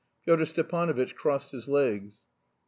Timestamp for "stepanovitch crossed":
0.45-1.51